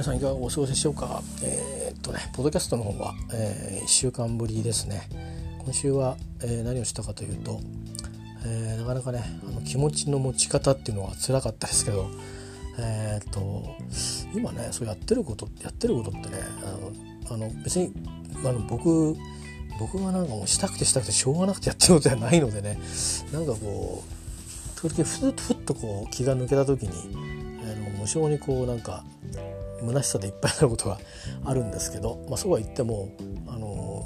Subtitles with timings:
[0.00, 1.22] 皆さんいかがお過ごしでしょうか？
[1.44, 5.02] えー、っとねポッドキャストの方は、えー、1週間ぶりですね。
[5.62, 7.60] 今週は、えー、何をしたかというと、
[8.46, 12.08] えー、なかなかねあの気持ちの持ち方っていうのは辛かったですけど
[12.78, 13.76] えー、っと
[14.34, 16.38] 今ねそうやってることやってることってね
[17.28, 17.92] あのあの別に
[18.42, 19.14] あの僕
[19.78, 22.80] 僕がなんかもうしたくてしたくてしょうがなくてやってることじゃないのでね
[23.34, 26.90] なんかこう時々ふっふっとこう気が抜けた時に
[27.64, 29.04] あの無性にこうなんか
[29.80, 30.98] 虚しさでいっぱいなことが
[31.44, 33.10] あるんですけど、まあ、そうは言っても
[33.46, 34.04] あの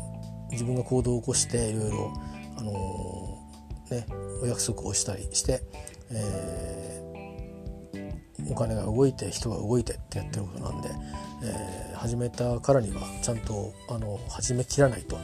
[0.51, 2.13] 自分が行動を起こしていろいろ
[2.57, 2.73] あの、
[3.91, 4.07] ね、
[4.43, 5.63] お約束をしたりして、
[6.11, 10.91] えー、お金が動いて人が動いてってやってることなんで、
[11.43, 15.19] えー、始めたからにはちゃんとあの始めきらないと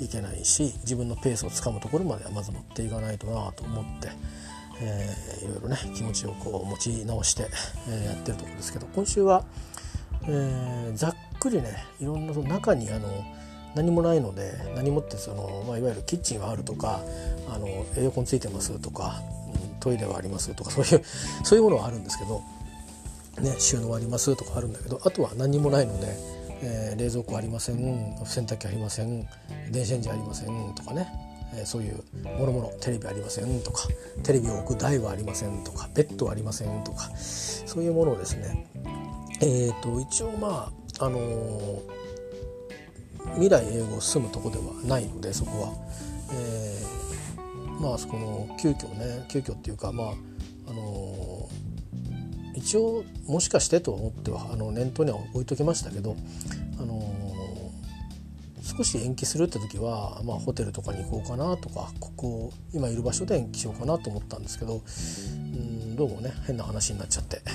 [0.00, 4.10] いけないし自分のペースをつかむところまではまず持っていかないとなと思って。
[4.78, 7.48] えー、いろいろね気持ちをこう持ち直して、
[7.88, 9.46] えー、やってるところですけど今週は、
[10.28, 13.08] えー、ざっくりねいろんなその中にあの
[13.74, 17.00] 何もないので何もってその、まあ、いわゆるキッチンがあるとか
[17.48, 19.20] あのエアコンついてますとか、
[19.72, 21.04] うん、トイレはありますとかそういう
[21.44, 22.42] そういうものはあるんですけど、
[23.40, 26.06] ね、収納ありますとかあるんだけどあとは何もないので、
[26.62, 27.76] えー、冷蔵庫ありません
[28.24, 29.28] 洗濯機ありません
[29.70, 31.06] 電子レンジありませんとかね
[31.54, 32.02] えそういう
[32.38, 33.86] もろもろテレビありませんとか
[34.22, 38.66] テレビを置く台はありませんとかベッドはありませんとかそういうものをですね
[39.40, 41.82] えーと、一応まああのー、
[43.34, 45.72] 未来英語を進むとこではないのでそこは、
[46.32, 50.06] えー、まあそこの急遽ね急遽っていうかまあ
[50.68, 56.16] あのー、一応もしかしてと思ってはあの念頭には置いときましたけど、
[56.80, 57.12] あの
[58.76, 67.48] 少し延期するって時は、まあ、ホテルとかに行こうかなとかここ今いる場所で延期しようかなと思ったんですけどうんどうもね変な話になっちゃって、え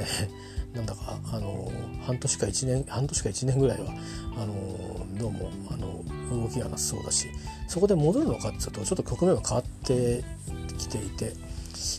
[0.00, 1.72] ー、なんだかあの
[2.04, 3.86] 半年か1年半年か1年ぐらいは
[4.36, 4.54] あの
[5.18, 6.04] どうもあの
[6.42, 7.28] 動きがなさそうだし
[7.66, 10.22] そこで戻るのかっていうとちょっと局面が変わって
[10.76, 11.32] きていて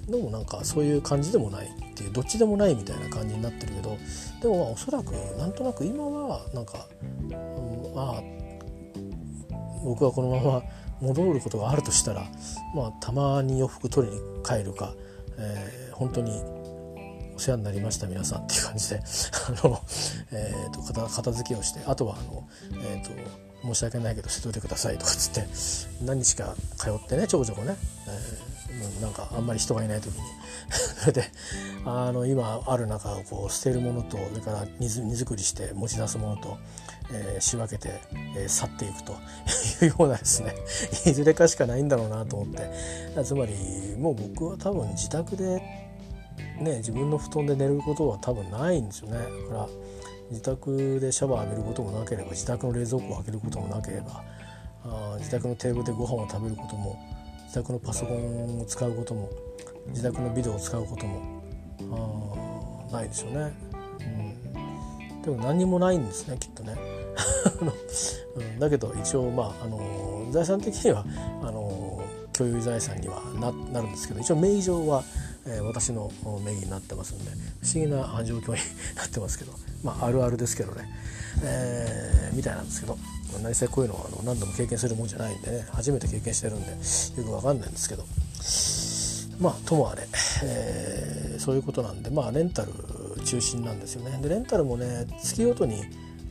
[0.08, 3.98] どうもなんかそういう感じでもないっていうどっちでもないみたいな感じになってるけど
[4.44, 8.24] でもまあおそらくなんとなく今はなんか、うん、まあ
[9.84, 10.64] 僕はこのまま
[11.02, 12.28] 戻ることがあるとしたら、
[12.76, 14.94] まあ、たまに洋服取りに帰るか、
[15.38, 16.42] えー、本当に
[17.38, 18.96] お世話になりました皆さんっていう感じで
[19.64, 19.80] あの、
[20.32, 22.48] えーと、片片付けをしてあとはあの、
[22.84, 23.12] えーと、
[23.64, 25.48] 申し訳ないけど捨てといてくださいとかっつって
[26.04, 27.76] 何日か通ってねちょこちょこね、
[28.08, 30.22] えー、なんかあんまり人がいない時に。
[31.00, 31.24] それで
[31.86, 36.58] あの今ある中をこう捨てるものとそれから荷造りして持ち出すものと
[37.12, 38.02] えー、仕分けて、
[38.36, 39.14] えー、去っていくと
[39.86, 40.54] いうようなですね
[41.10, 42.68] いずれかしかないんだろうなと思って。
[43.24, 45.87] つまりもう僕は多分自宅で
[46.64, 49.68] ね自分の布団で寝ることは多分ないんですよねだから
[50.30, 54.24] 自宅でシャワー浴びることもなければ自宅の冷蔵庫を開けることもなければ
[54.84, 57.00] あ自宅のテーブルでご飯を食べることも
[57.44, 59.30] 自宅のパソコンを使うことも
[59.88, 63.54] 自宅のビデオを使うこともあないですよね。
[65.12, 66.76] うん、でも何にもないんですねきっとね。
[68.36, 71.06] うん、だけど一応まあ、あの財産的には
[71.42, 72.04] あの
[72.34, 75.04] 共有財産にはななるんですけど一応名義上は、
[75.48, 76.12] え、私の
[76.44, 77.32] 名義になってますんで
[77.62, 78.60] 不思議な状況に
[78.96, 79.54] なってますけど
[79.84, 80.90] まああるあるですけどね、
[81.44, 82.98] えー、みたいなんですけど
[83.42, 88.06] 何せこういうのはあの何度も経験するもんじゃないんでね初めて経験してるんでよくわかんないんですけど。
[89.40, 90.08] まあともあれ、
[90.44, 92.72] えー、そういうことなんでまあレンタル
[93.24, 94.20] 中心なんですよね。
[94.22, 95.84] でレンタルもね月ごとに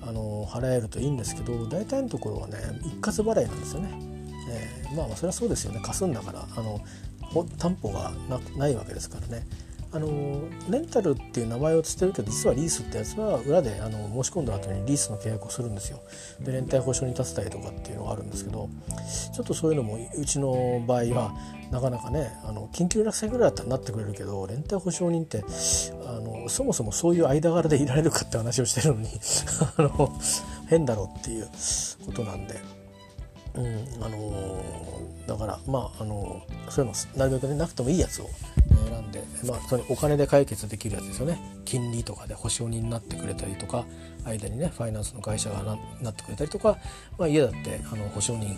[0.03, 3.91] あの払えるといいんですけど大体のところはね一括払いなんですよね。
[4.48, 5.81] えー、まあそれはそうですよね。
[5.84, 6.81] 貸すんだからあの
[7.59, 8.13] 担保が
[8.57, 9.47] ないわけですからね。
[9.93, 16.01] あのレンタルっていう名前をつってるけど実はリースってやつは裏であの申し込んだ後にリースの契約をするんですよ。
[16.41, 18.69] で連帯保証に立てたりとかっていうのがあるんですけど
[19.33, 21.34] ちょっとそういうのもうちの場合は
[21.71, 25.45] なかなかねあの緊急落選ぐらいだったらなってくれるけど連帯保証人って
[26.05, 29.09] あのそもそもそういう間柄でいられるかって話をしてるのに
[29.79, 30.13] あの
[30.69, 31.49] 変だろうっていう
[32.05, 32.76] ことなんで。
[33.57, 38.29] うん、あのー、だからまあ、あのー、そういうのなるべくねなくてもいいやつを
[38.89, 41.39] 選んで、まあ、それお金で解決できるやつですよね。
[41.65, 43.85] 金利とかで保証人になってくれたりとか
[44.25, 46.79] 間にねファイナンスの会社がなってくれたりとか、
[47.19, 48.57] まあ、家だってあの保証人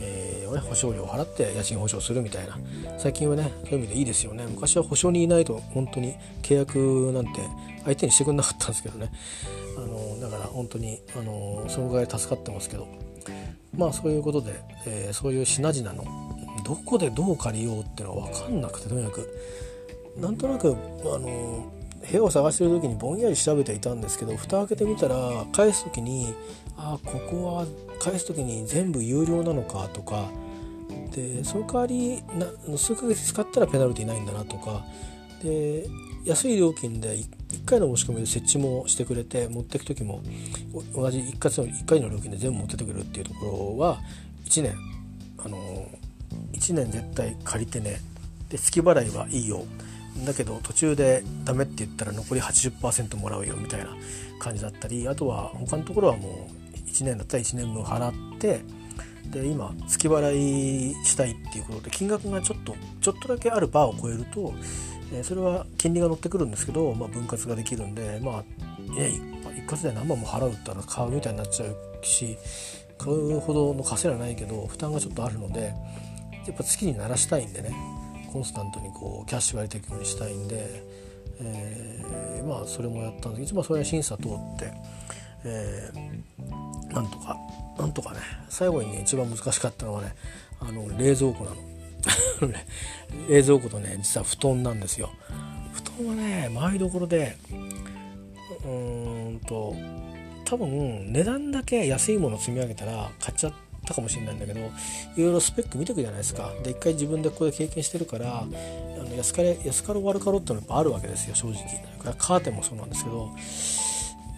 [0.00, 2.56] えーね、保証料を払って家賃保証するみたいな。
[2.98, 4.46] 最近はねそういう意味でいいですよね。
[4.48, 7.40] 昔は保証人いないと本当に契約なんて
[7.84, 9.10] 相手にしてくれなかったんですけどね。
[9.76, 12.86] あのだから本当にあのそのぐらい助かってますけど。
[13.76, 16.04] まあそういうことで、えー、そういう品々の
[16.64, 19.28] どこでどう借りようっていうのは分かんなくてとにかく。
[20.18, 21.70] なんとなくあの
[22.10, 26.34] 部屋を探してる時にぼんやり調べていたんですけど蓋開けてみたら返す時に
[26.76, 27.66] ああここは
[28.00, 30.28] 返す時に全部有料なのかとか
[31.14, 34.84] でその代わりな数ヶ月使ったらペナルティないんだなとか
[35.42, 35.86] で
[36.28, 40.22] 安い料金で1回の申し込みで設置もしてくれて持ってく時も
[40.94, 43.98] 同じ1回の1回の料金で全部持ってってくれるっていうところは
[44.44, 44.76] 1年
[45.38, 45.58] あの
[46.52, 48.00] 1年絶対借りてね。
[48.50, 49.64] で月払いはいいよ。
[50.26, 53.96] だけど途中でダメって言ったら残り80%もらうよみたいな
[54.38, 58.60] 感じだったりあとは他のところはもう1年だったら1年分払って
[59.30, 64.54] で今月払いしたいっていうことで金額がちょっとちょっとだけあるバーを超えると、
[65.12, 69.10] えそれは金利が乗ってくるんですけど、まあ、分割ができるんでまあ、ね、
[69.56, 72.36] 一括で何万も払うったら買うみたいになっちゃうし
[72.98, 75.72] 買うほどの稼いはないけど負担がちょっとあるので
[76.46, 77.74] やっぱ月に鳴らしたいんでね
[78.32, 80.82] コンスタントにこうキャッシュが出ていくようにしたいんで、
[81.40, 84.72] えー、まあそれもやったんですけどそれは審査通って、
[85.44, 87.36] えー、なんとか
[87.78, 88.18] なんとかね
[88.48, 90.14] 最後にね一番難しかったのはね
[90.60, 91.67] あの冷蔵庫なの。
[93.28, 95.10] 冷蔵庫とね実は布団なんですよ。
[95.72, 97.36] 布団はね前どころで
[98.64, 99.74] うーんと
[100.44, 103.52] 多分値段だけ安いもの積み上げたら買っちゃっ
[103.86, 106.52] たかもしれないんだけどいろいろスペック見てくじゃないですか。
[106.62, 112.14] で一回自分でここで経験してるからあの安かれ安かろ悪かろってのはあるわけですよ正直。
[112.16, 113.30] カーテンもそうなんですけど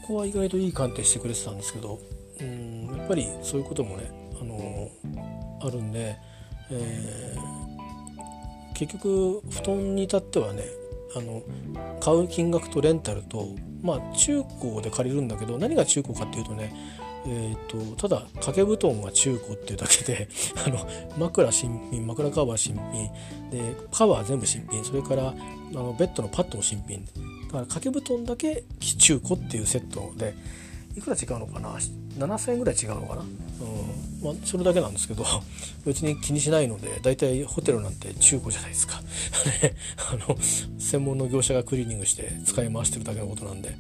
[0.03, 2.01] ここは意外といい鑑定してくれてたんですけど
[2.41, 4.89] うんやっぱりそういうこともね、あの、
[5.63, 6.17] あるんで、
[6.71, 10.65] えー、結局布団に至ってはね
[11.17, 11.43] あの
[12.01, 13.49] 買う金額とレンタルと
[13.83, 16.73] まあ中古で借りるんだけど何が中古かっていうとね
[17.27, 20.29] えーと、ただ掛け布団が中古っていうだけで
[20.67, 20.89] あの
[21.19, 23.11] 枕新品枕カバー新品
[23.51, 25.35] でカバー全部新品それからあ
[25.73, 27.05] のベッドのパッドも新品。
[27.05, 27.11] だ
[27.53, 28.65] から掛け布団だけ
[28.99, 30.35] 中古っていうセットで
[30.97, 31.79] いくら違うのかな？
[32.21, 33.29] 7,000円ぐらい違うのかな、うん。
[34.23, 35.25] まあ、それだけなんですけど
[35.87, 39.03] 別に気にしないので大体ホテルなんて中古じゃないですか。
[40.13, 40.37] あの
[40.79, 43.75] 専門の業者がクリーニングして使い回してるだけのことなんで、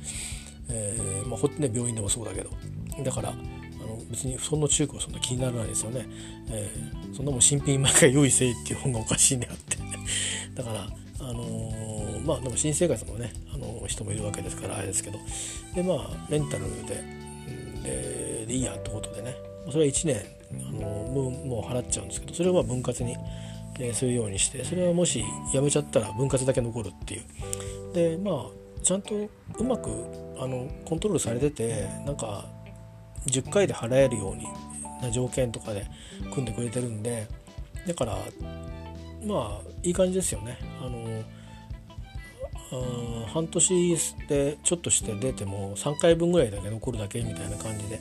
[0.69, 2.50] えーまあ、ね、病院でもそうだけど。
[3.02, 6.06] だからあの別にそんな中古はそんな気にならないですよね、
[6.50, 9.76] えー、そんなもん新品毎回用意せいっていう本がおかしいねあって。
[10.54, 10.88] だから
[11.20, 15.19] あのー、まあでも新生活のね、あのー、人もいるわけですからあれですけど。
[15.75, 17.20] でまあレンタルで
[17.82, 18.09] で
[18.50, 19.37] でいいやってことでね
[19.70, 20.17] それは1年、
[20.69, 20.81] あの、
[21.31, 23.17] もう払っちゃうんですけどそれをまあ分割に、
[23.79, 25.25] えするようにしてそれはもし
[25.55, 28.47] やめちゃったら分割だけ残るっていうでまあ
[28.82, 29.91] ちゃんとうまく
[30.38, 32.44] あのコントロールされててなんか
[33.26, 34.44] 10回で払えるように
[35.00, 35.87] な条件とかで
[36.31, 37.26] 組んでくれてるんで
[37.87, 38.19] だから
[39.25, 40.58] まあいい感じですよね。
[40.82, 41.23] あの
[43.32, 43.96] 半年
[44.29, 48.00] でちょっとして出ても3回分ぐらいだけ残るだけみたいな感じで、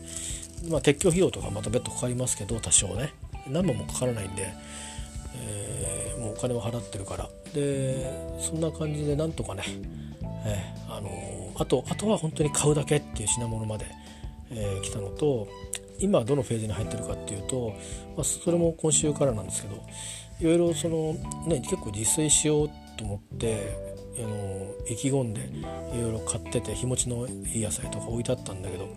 [0.67, 3.13] まあ、撤去費用とかまた別途かかりますけど多少ね。
[3.47, 4.53] 何万もかからないんで、
[5.35, 7.29] えー、もうお金は払ってるから。
[7.53, 9.63] でそんな感じでなんとかね、
[10.45, 13.88] えー、あのー、あとあとは本当に買うだけっていう品物まで、
[14.51, 15.47] えー、来たのと
[16.00, 17.73] 今どのフェーズに入ってるかっていうと、
[18.15, 19.83] まあ、それも今週からなんですけど
[20.39, 21.13] いろいろその
[21.47, 23.75] ね結構自炊しようと思って
[24.18, 25.42] あの意気込んで
[25.97, 28.87] いろいろ買ってて日持ちのいい野菜とか置いてあったんだけど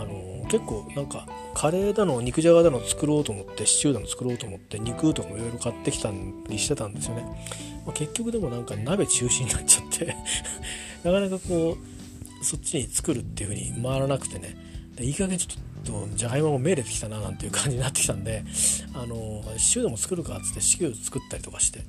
[0.00, 6.10] あの結構なんかカレーだの肉じゃがだの作ろうと思ってシチューだの作ろうと思って肉とかもいろいろ買ってきた
[6.48, 7.22] りしてたんですよね、
[7.84, 10.16] まあ、結局でもなんか鍋中心になっちゃって
[11.04, 11.76] なかなかこ
[12.40, 14.56] うそっちに作るっていう風に回らなくてね。
[14.96, 18.44] でいい加減ちょっとじゃがいもも命令てきたななんていう感じになってきたんで
[18.92, 21.80] あのシチューでも作るかっつってシチュー作ったりとかして。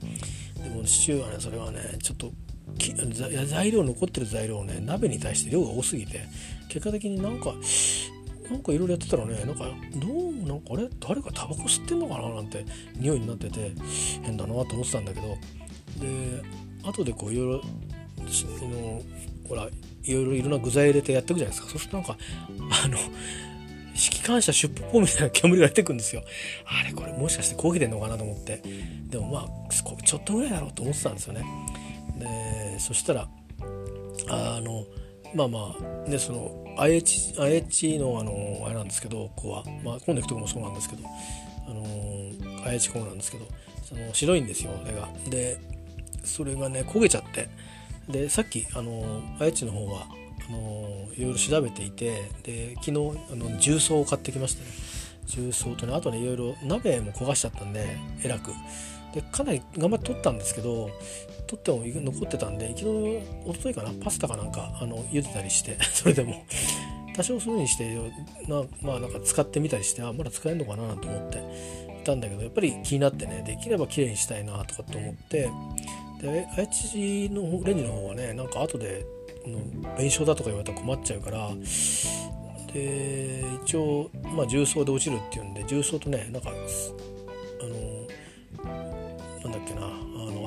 [0.61, 2.31] でもシチューはねそれはねちょっと
[3.47, 6.25] 材料残ってる材料をね鍋に対して量が多すぎて
[6.71, 7.53] 結果的になんか
[8.49, 13.73] なんかいろいろやってたらねなんかどうもなんかあれ誰かタバコ吸ってんのかななんて匂いになってて
[14.21, 15.37] 変だなと思ってたんだけど
[15.99, 16.41] で
[16.83, 17.61] 後でこういろいろ
[19.49, 19.67] ほら
[20.03, 22.17] いろいろいろな具材入れてやっていくじゃないですかそうするとなんか
[22.85, 22.97] あの
[23.93, 26.23] 指揮官車出発みたいな煙が出てくるんですよ。
[26.65, 28.61] あれこれもしかして焦げてんのかなと思って。
[29.09, 31.43] でもまあ、ちょっとぐらいだろうと思ってたんですよね。
[32.17, 33.27] で、そしたら、
[34.29, 34.85] あの、
[35.33, 41.03] まあまあ、ね、その、IH, IH のあの、あれなんですけど、ここは、まあ、コンネクトもそうなんですけど、
[41.67, 41.83] あの、
[42.65, 43.45] IH コーなんですけど、
[43.83, 45.09] その白いんですよ、あれが。
[45.29, 45.57] で、
[46.23, 47.49] それがね、焦げちゃって、
[48.09, 50.07] で、さっき、あの、IH の方は、
[50.49, 52.91] あのいろいろ調べていてで昨日
[53.31, 54.71] あの重曹を買ってきましてね。
[55.27, 58.51] 重曹とねあとねいろいろ鍋も焦がしちゃったんでえらく。
[59.13, 60.89] でかなり頑張って取ったんですけど
[61.47, 63.17] 取っても残ってたんで昨日
[63.49, 66.45] 一昨日かなパスタかなんかあの茹でたりして それでも
[67.15, 67.95] 多少そういう風にして
[68.47, 71.39] なまあなんか使ってみたりしてあまだ使えるのかなと思って
[72.01, 75.49] いたんだけどやっぱり気になってねできれば綺麗にしたいなとかって思って
[76.21, 79.05] で愛知のレンジの方はねなんか後で
[79.97, 81.49] 弁償だとか言われたら困っちゃうから
[82.73, 86.51] で一応、まあ、重曹で落ちるっていうんで重曹とねなんか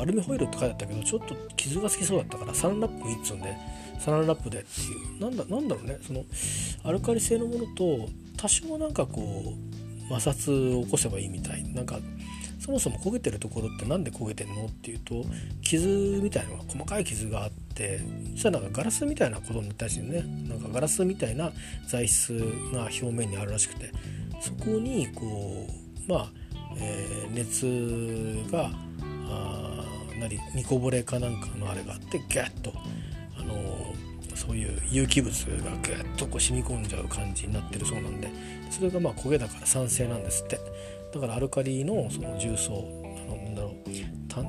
[0.04, 3.56] アルミホイルって書いてあったけどちょっと傷がつきそうだったからサランラップ1つんで
[3.98, 5.20] サランラップでっていう。
[5.20, 5.98] なんだなんだろうね。
[6.06, 6.24] その
[6.82, 8.06] アルカリ性のものと
[8.36, 11.64] 多少なんかこう摩擦を起こせばいいみたい。
[11.72, 11.98] なんか
[12.60, 15.24] そもそも焦げてるところって何で焦げてんのっていうと
[15.62, 18.00] 傷みたいな細かい傷があって
[18.32, 21.52] そしたらなんかガラスみたいなことになったりしてねなんかガラスみたいな
[21.86, 22.32] 材質
[22.72, 23.90] が表面にあるらしくて
[24.40, 25.66] そこにこ
[26.08, 26.32] うまあ、
[26.78, 28.70] えー、熱が
[29.28, 29.84] あ
[30.18, 32.72] なり煮こぼれかなんかのあれがあってギャッと、
[33.38, 38.28] あのー、そういう有機物がギュッとこう染み込んじゃう感じになってるそうなんで
[38.70, 40.58] それがまあ焦げだから酸性なんですって。
[41.14, 43.74] だからアルカリのその重曹あのなんだろう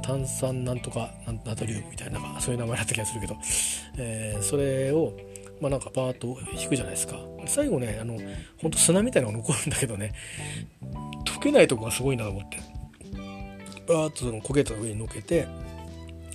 [0.01, 1.11] 炭酸なんとか
[1.45, 3.37] ナトリウムみたいなそういう名前だった気がするけど、
[3.97, 5.13] えー、それを
[5.61, 8.17] まあなんかバーッと引くじゃないですか最後ねあの
[8.59, 10.13] ほんと砂みたいなのが残るんだけどね
[11.23, 12.57] 溶けないとこがすごいなと思って
[13.87, 15.47] バーッとその焦げた上にのけて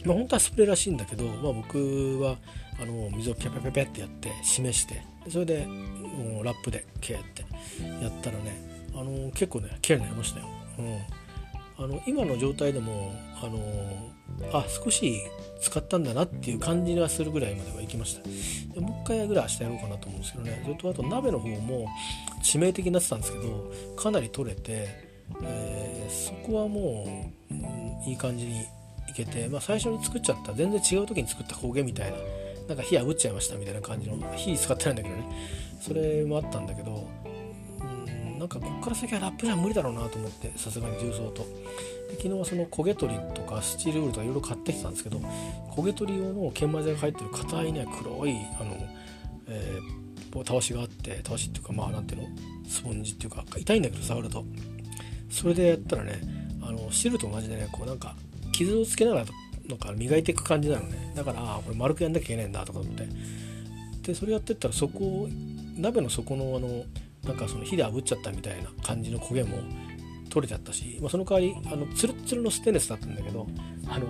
[0.05, 2.37] まあ本当はスプレーらしいんだけど、まあ、僕は
[2.81, 7.45] あの水をピャピャピャピャってやって示してそれでもうラップでケーって
[8.03, 10.47] やったらねあの結構ね綺麗になりましたよ、
[10.79, 14.11] うん、あの今の状態でもあの
[14.53, 15.21] あ少し
[15.61, 18.23] 使ったんだなっていう感じがするぐらいまではいきました。
[18.75, 20.61] でもう一回ぐらい明日やろうかなと思うんですけどね。
[20.65, 21.89] それとあと鍋の方も
[22.43, 25.10] 致命的になってたんですけどかなり取れて、
[25.43, 28.61] え、そこはもう、うん、いい感じに
[29.09, 32.17] いけて、まあ、最初に作っちゃった全然違う時に作った焦げみたいな
[32.69, 35.25] なんか火炙っちゃいましたみたいな感じの火使ってないんだけどね。
[35.81, 37.09] それもあったんだけど
[37.81, 41.47] うんなんかこっから先はラップじゃ無理だろうなと思ってさすがに重曹と。
[42.11, 45.19] 昨日はその焦げ取りとかスチールウールとかいろいろ買ってきたんですけど
[45.71, 48.77] 焦げ取り用の研磨剤が入ってる硬いね黒いあの、
[49.47, 52.29] えー、たわしがあってたわしっていうかまあなんていうの？
[52.69, 54.45] スポンジっていうか痛いんだけど触ると。
[55.31, 56.21] それでやったらね
[56.63, 58.15] あのシルと同じでねこうなんか
[58.53, 59.27] 傷をつけながら
[59.69, 61.13] なんか磨いていく感じなのね。
[61.15, 63.07] だからあこれ丸くやんなきゃいけないんだとか思って。
[64.03, 65.29] でそれやってったらそこ
[65.77, 66.85] 鍋の底のあの
[67.25, 69.59] なんかその火で炙っちゃったみたいな感じの焦げも
[70.31, 73.47] 取れちゃったし、まあ、その代わりあのツルツルのステンレスだったんだけど
[73.89, 74.07] あの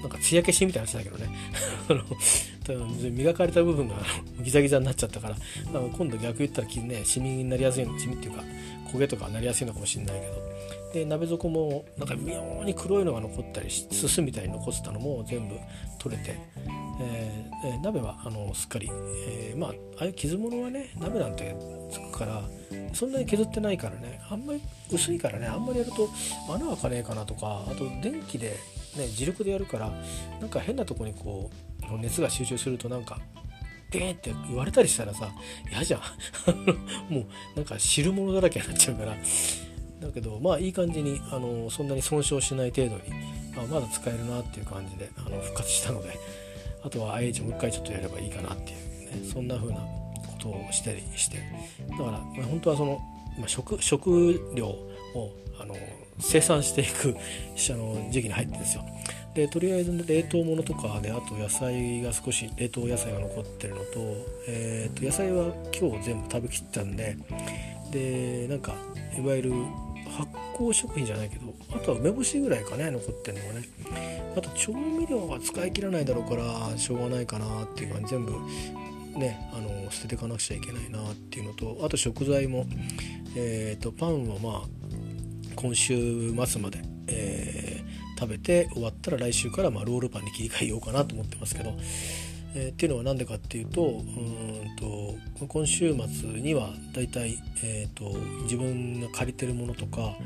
[0.00, 1.28] なんか艶消しみたいなやつだけどね。
[1.88, 2.02] あの
[2.76, 3.96] 磨かれた部分が
[4.42, 5.36] ギザギザになっちゃったから。
[5.72, 8.44] 今度逆言ったらねシミになりやすいのシミっていうか
[8.92, 10.50] 焦げとかなりやすいのかもしれないけど。
[10.92, 15.54] で鍋底もなんか妙に黒いのが残ったりすすみたいに残ってたのも全部
[15.98, 16.36] 取れて、
[17.00, 18.90] えー、鍋はあのすっかり、
[19.26, 21.54] えー、まあああいう傷物はね鍋なんて
[21.90, 22.42] つくから
[22.92, 24.60] そんなに削ってないからねあんまり
[24.92, 26.08] 薄いからねあんまりやると
[26.52, 28.50] 穴開かねえかなとかあと電気で、
[28.96, 29.92] ね、磁力でやるから
[30.40, 33.18] なんか変なとこにこう熱が集中するとなんか
[33.90, 35.30] ビーって言われたりしたらさ
[35.70, 36.00] 嫌じゃん。
[37.12, 39.16] もうなんか汁物だらけになっちゃうから。
[40.00, 43.02] だけどまあいい感じにあのそんなに損傷しない程度に
[43.56, 46.18] あまだ使えるなっていう感じであの復活したので。
[46.82, 49.84] あとは IH もう一回ちょっとやればいいかなっていうねそんな風なこ
[50.38, 51.38] とをしたりして。
[51.90, 53.00] だから、まあ、本当はその、
[53.38, 55.30] まあ、食食料を
[55.60, 55.76] あの
[56.18, 58.84] 生産していくあの時期に入ってるんですよ。
[59.34, 64.00] でとりあえず冷凍物とかであと野菜が少し冷凍野菜が残ってるのと,、
[64.48, 67.16] えー、と野菜は今日全部食べきったんで
[67.92, 68.74] でなんか
[69.16, 69.52] いわゆる
[70.16, 73.68] 発酵食品じゃないけどあとは梅干しぐらいかね残ってるのがね。
[74.36, 78.10] あと調味料は使い切らないだろうからしょうがないかなっていう感じ。
[78.10, 78.32] 全部
[79.18, 82.66] ねあの捨てていかなくちゃいけないなっていうのとあと食材も、
[83.36, 84.68] えーと、パンはまあ
[85.56, 87.59] 今週末まで、えー、
[88.20, 91.72] 食べて終わったら来週からまロールパンに切り替えようかなと思ってますけど、
[92.54, 95.14] えー、っていうのは何でかっていうとうんと
[95.46, 100.16] 今週末にはだいたい、えーと、自分が借りてるものとかあ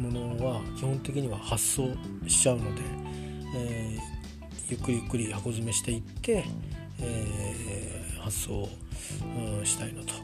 [0.00, 1.88] のものは基本的には発送
[2.28, 2.82] しちゃうので、
[3.56, 4.00] えー、
[4.70, 6.44] ゆっくりゆっくり箱詰めしていって、
[7.00, 8.68] えー、発送、
[9.64, 10.14] したいのと、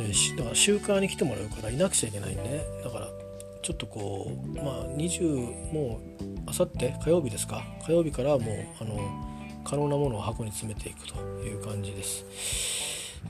[0.00, 2.62] えー、だから集荷に来てもらうからいなくちゃいけないんでね。
[2.82, 3.19] だから
[3.62, 6.00] ちょっとこうまあ20も
[6.46, 7.62] うあさって火曜日ですか。
[7.86, 8.98] 火曜日からもうあの
[9.64, 12.24] 可能なものを箱に詰めていくという感じです。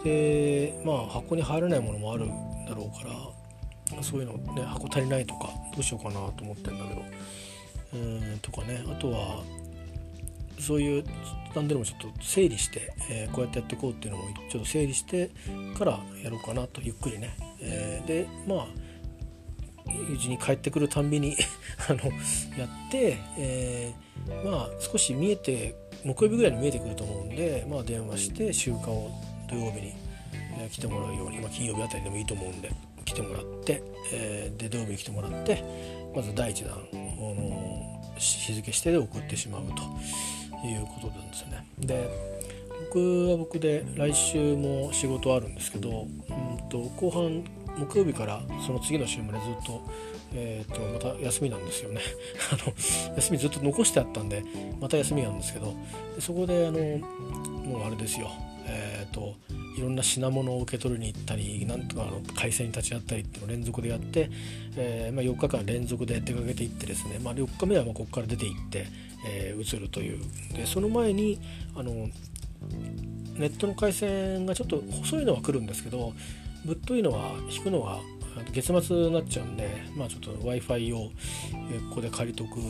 [0.05, 7.03] でまあ箱に入らないものもあるんだろうからそういうのね箱足りないとかどうしようかなと思ってんだけど
[7.95, 7.97] う
[8.35, 8.85] んとかね。
[8.87, 9.43] あとは
[10.61, 11.05] そういう
[11.55, 15.31] 何でもちょっと整理して、えー、こうやってやっていこうっていうのもちょっと整理して
[15.77, 18.67] からやろうかなとゆっくりね、えー、でまあ
[20.13, 21.37] うちに帰ってくるたんびに
[21.89, 22.01] あの
[22.59, 29.11] やって、えー、まあ少し見えて木曜日ぐらいに見えてくると思うんで、まあ、電話して週間を
[29.49, 29.93] 土曜日に、
[30.59, 32.71] え、来てもらうように、まあ、金曜日あたりでもいいと思うんで
[33.05, 33.83] 来てもらって、
[34.13, 35.63] えー、で土曜日に来てもらって
[36.15, 39.83] まず第1弾の、日付指定で送ってしまうと。
[40.67, 41.65] いうことなんですよね。
[41.79, 42.09] で
[42.87, 47.45] 僕は僕で来週も仕事あるんですけど、うんと、後半
[47.79, 49.83] 木曜日からその次の週までずっと,、
[50.35, 52.01] えーと、また休みなんですよね。
[52.53, 54.43] あの休みずっと残してあったんで
[54.81, 55.75] また休みなんですけど
[56.15, 56.79] でそこであの
[57.65, 58.31] もうあれですよ。
[58.67, 59.35] えっ、ー、と
[59.77, 64.31] いろんな品物を受け取りに行ったりなんとかあの会社に立ち会ったりっていうのを連続でやって、
[64.77, 68.87] えーまあ、4日間連続で出かけていってですね、まあ、4日目はまあここから出て行って、
[69.27, 70.21] えー、移るという。
[70.55, 71.41] でその前に
[71.75, 72.09] あの
[73.39, 76.13] ネットの回線がちょっと細いのは来るんですけど
[76.65, 78.01] ぶっといのは引くのは
[78.53, 82.61] 月末になっちゃうんで、まあ、ちょっと w i f i をここで借りとく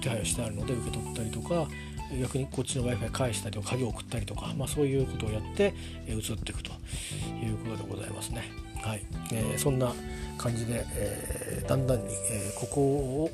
[0.00, 1.66] 手配をしてあるので受け取ったりとか
[2.20, 5.74] 逆にこっちの w i f i 返したりとか鍵を送ったりとか、まあ、そういうことをやって
[6.08, 6.70] 移っていくと
[7.42, 8.68] いうことでございますね。
[8.82, 9.02] はい
[9.32, 9.92] えー、そんな
[10.38, 13.30] 感じで、えー、だんだんに、えー、ここを、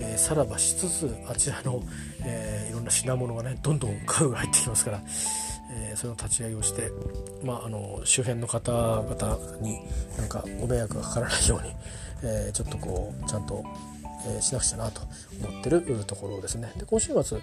[0.00, 1.82] えー、さらばしつつあちらの、
[2.24, 5.02] えー、いろんな品物がねどんどん家具が入ってきますから、
[5.76, 6.90] えー、その立ち上げをして、
[7.44, 9.78] まあ、あの周辺の方々に
[10.18, 11.72] なんかご迷惑がかからないように、
[12.22, 13.64] えー、ちょっとこうちゃんと、
[14.26, 15.02] えー、しなくちゃなと
[15.46, 16.72] 思ってるところですね。
[16.76, 17.38] で今週末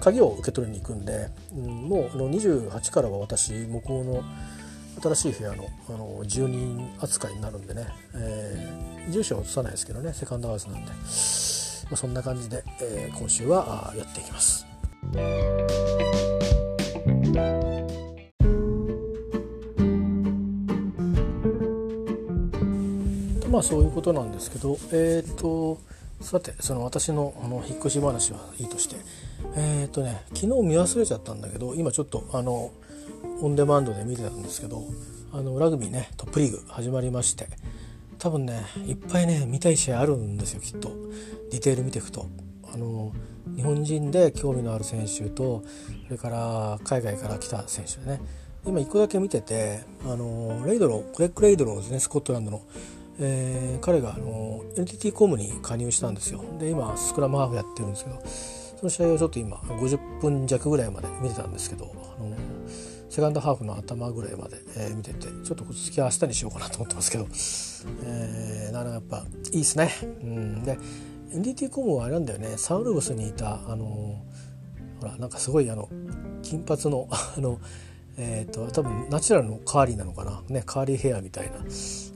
[0.00, 4.24] 鍵を受け取りに行くんで、うん、もうあの28からは私向こうの
[5.00, 10.94] 新しい部屋のあの住人扱いになるんでね、えー、住所は移さないですけどねセカンドハウスなんで、ま
[11.92, 14.66] あ、そんな感じで、え、今週はやっていきます。
[23.50, 25.80] まあそういうことなんですけどえっ、ー、と
[26.20, 28.96] さてその私のあの引っ越し話はいいとして
[29.56, 32.72] えっ、ー、とね昨日見忘れちゃったんだけど今ちょっとあの
[33.40, 34.84] オンデマンドで見てたんですけど
[35.32, 37.48] あのラグビーねトップリーグ始まりまして
[38.18, 40.90] 多分ねいっぱいね見たい試合あるんですよきっと。
[41.50, 42.26] ディテール見ていくと。
[42.72, 43.12] あの
[43.56, 45.62] 日本人で興味のある選手と
[46.06, 48.20] それから海外から来た選手でね。
[48.64, 52.62] 今1個だけ見ててあのレイドロークレック・レイドローですねスコットランドの、
[53.20, 56.44] えー、彼があの NTT コムに加入したんですよ。
[56.58, 58.20] で今スクラムハーフやってるんですけど
[58.78, 62.36] その試合をちょっと今50分弱ぐらいまで見てたんですけどあの
[63.08, 67.26] セカンドハーフの頭ぐらいまで、えー、見ててちょっと続きは明日にしようかなと思ってますけど、
[68.04, 69.90] えー、なかなかやっぱいいですね。
[70.22, 70.78] うん、で
[71.30, 72.56] NDT コムはあれなんだよね。
[72.56, 74.22] サウルブスにいたあの
[75.00, 75.88] ほらなんかすごいあの
[76.42, 77.60] 金髪の あの
[78.16, 80.42] えっ、ー、と多分ナチュラルのカーリーなのかな。
[80.48, 81.58] ねカーリーヘアみたいな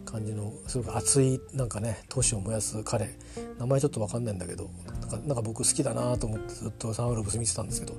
[0.04, 3.10] 感じのすごく熱いなんかね闘志を燃やす彼。
[3.58, 4.70] 名前ちょっと分かんないんだけど
[5.00, 7.94] なんかなんか僕好きだなと思ってずっとサンウルブス見てたんですけど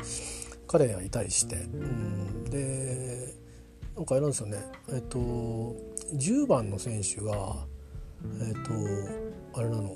[0.67, 3.33] 彼がいたりして、うん、で
[3.95, 4.57] なんかあれなんですよね。
[4.89, 5.19] えっと
[6.15, 7.55] 10番の選手が
[8.41, 8.53] えっ
[9.53, 9.95] とあれなの。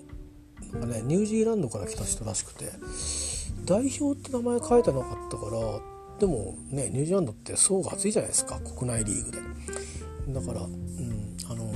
[0.73, 2.71] なんかねニュージーランドから来た人らしくて
[3.65, 5.51] 代表って名前書いてなかったから
[6.19, 9.37] でもねニュージーランドって層が厚いじゃないですか国内リーグで。
[10.29, 11.71] だから、うん、あの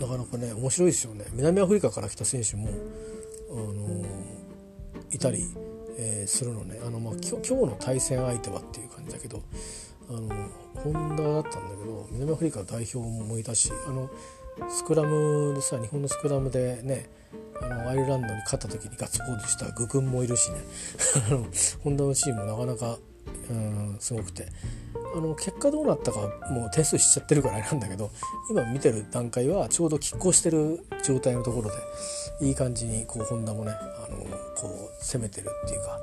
[0.00, 1.26] なかなかね面白いですよね。
[1.32, 2.70] 南アフリカから来た選手も、
[3.50, 4.04] あの
[5.12, 5.44] いたり
[6.02, 6.80] えー、するのね。
[6.84, 9.42] あの、まあ、今日の対戦相手はっていう感じだけど
[10.08, 10.28] あの
[10.76, 14.08] ホンダだったんだけど南アフリカ代表もいたしあの
[14.68, 17.08] スクラムでさ日本のスクラムでね
[17.60, 20.58] あのアイルランドに勝った時にガッツポーズしたグ君もいるしね。
[21.84, 22.98] ホンダのチームもなかなか、
[23.50, 24.46] うん、すごくて。
[25.14, 26.20] あの結果どうなったか
[26.50, 28.10] もう点数しちゃってるからあれなんだけど
[28.48, 31.70] 今見てる段階はちょうど拮抗してる状態のところ
[32.40, 34.18] でいい感じにこうホンダもねあの
[34.56, 35.98] こう攻めてるっていうか、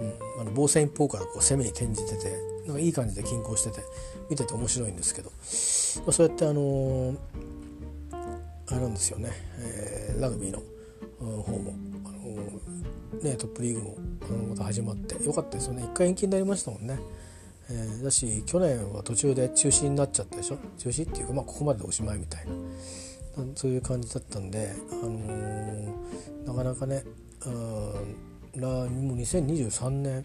[0.00, 0.04] う
[0.38, 2.34] ん、あの防戦一方からこう攻めに転じてて
[2.66, 3.84] なんかいい感じで均衡してて
[4.30, 7.14] 見てて面白いんですけど、まあ、そうやってあの
[8.68, 10.60] あれなんですよね、えー、ラグビーの
[11.42, 11.74] 方も、
[12.04, 16.98] あのね、トップリーグもあのまた始まってよかったですよね一回延期になりましたもんね。
[17.68, 20.58] えー、だし去年は途中で中止になっちゃったでしょ？
[20.78, 22.52] 中止っていうか、まあ、ここまででおしまいみたいな
[23.56, 27.02] そういう感じだったんで、あのー、なかなかね
[27.44, 28.26] うん
[28.60, 30.24] もう2023年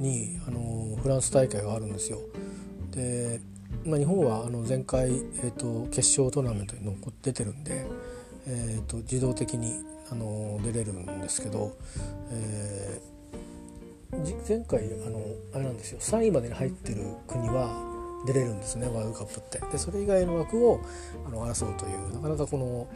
[0.00, 2.18] に、あの、フランス大会があるんですよ。
[2.90, 3.40] で
[3.84, 7.86] まあ、日本はあの前回、えーと、決勝トーナメントに残って出てるんで、
[8.46, 11.76] えーと、自動的にあの出れるんですけど、
[12.30, 15.20] えー、前回あの
[15.54, 17.82] あれなんですよ3位までに入ってる国は
[18.26, 19.60] 出れるんですねワールドカップって。
[19.72, 20.80] でそれ以外の枠を
[21.26, 22.88] あの争うというなかなかこの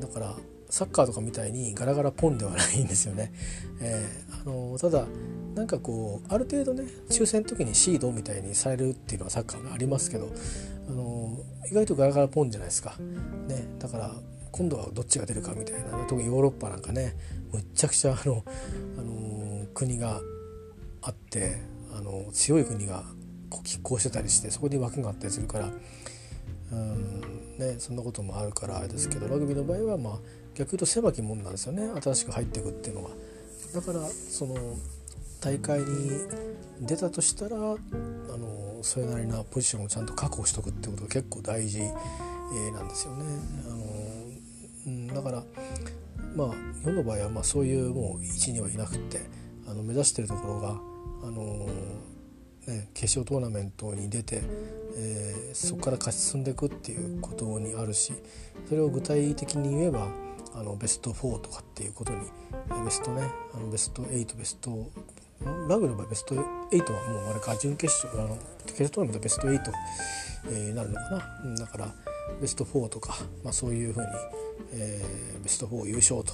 [0.00, 0.36] だから
[0.70, 3.32] サッカーとかみたいにガラガラポンではないんですよね。
[3.80, 5.06] えー、あのただ
[5.54, 10.30] なんかこうある程度ね抽選の時にシードみたいにされるっていうのはサッカーがありますけど
[10.88, 11.38] あの
[11.70, 12.96] 意外とガラガラポンじゃないですか。
[13.48, 14.14] ね、だから
[14.52, 17.14] 今度はどっちが出るかみたいな特にヨーロッパなんかね
[17.52, 18.44] むっちゃくちゃあの、
[18.98, 20.20] あの国が
[21.02, 21.58] あって
[21.92, 23.04] あの強い国が
[23.50, 25.70] 拮抗してたりしてそこに枠があったりするから
[26.72, 27.20] うん
[27.58, 30.18] ねそんなこともあるからあれですけどラグビーの場合はまあ
[30.56, 33.10] 逆に言うと狭き門なんですよね新しく入っていくっていうのは。
[33.74, 34.54] だからその
[35.40, 36.10] 大会に
[36.80, 43.24] 出たとしたらあのそれなりなポジションをちゃんと確保しとくってことが結構大事、えー、なんですよね。
[43.66, 43.76] あの
[44.86, 45.42] うん、だから
[46.34, 49.20] まあ日本の場合はまあそういうもう位置にはいなくって
[49.68, 50.80] あの目指してるところが
[51.22, 51.68] あの
[52.66, 54.42] ね、決勝トーナメントに出て、
[54.96, 58.12] えー、そこから勝ち進んでいくっていうことにあるし
[58.68, 60.08] それを具体的に言えば
[60.58, 62.20] あのベスト4とかっていうことに
[62.84, 63.22] ベストね
[63.54, 64.90] あのベスト8ベスト
[65.68, 66.38] ラグの場合ベスト8
[66.92, 69.60] はもうあれか準決勝あの決勝トーナメントベスト8、
[70.52, 71.56] え、なるのかな。
[71.56, 71.94] だから
[72.40, 74.06] ベスト4とか、まあ、そういうふうに、
[74.72, 76.32] えー、ベスト4優勝と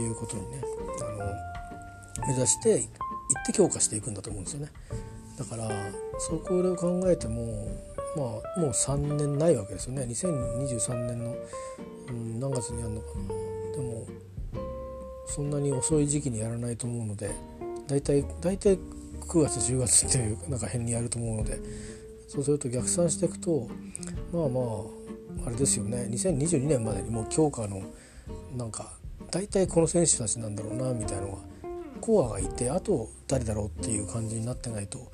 [0.00, 0.62] いうことにね
[1.00, 2.86] あの目指していっ
[3.46, 4.72] て強化していくんだと思うんですよね。
[5.38, 5.68] だから
[6.18, 7.68] そこで考えても
[8.16, 10.02] まあもう3年ないわけですよね。
[10.02, 11.36] 2023年の、
[12.08, 13.47] うん、何月にやるのかな。
[15.28, 17.30] そんなに遅い時期にやらないと思うので
[17.86, 18.78] 大体大体
[19.20, 21.58] 9月10月っていうなんか辺にやると思うので
[22.28, 23.68] そうすると逆算していくと
[24.32, 24.60] まあま
[25.44, 26.08] ああれですよね。
[26.10, 27.82] 2022年までにもう強化の
[28.56, 28.92] なんか
[29.30, 31.38] 大体この選手たちなんだろうなみたいなのが
[32.00, 35.10] コアがいてあと誰だろうっていう感じになってないと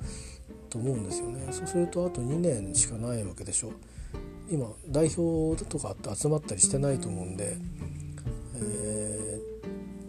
[0.69, 1.47] と思うんですよね。
[1.51, 3.71] そうするとあと2年しかないわけでしょ。
[4.49, 7.57] 今代表とかって集まったりしてないと思うんで、